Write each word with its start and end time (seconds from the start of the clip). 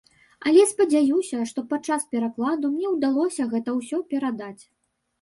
Але 0.51 0.63
спадзяюся, 0.71 1.43
што 1.51 1.59
падчас 1.75 2.09
перакладу 2.17 2.75
мне 2.75 2.97
ўдалося 2.97 3.49
гэта 3.55 3.79
ўсё 3.81 4.05
перадаць. 4.13 4.61